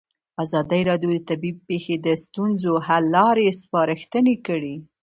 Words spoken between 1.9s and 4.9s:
د ستونزو حل لارې سپارښتنې کړي.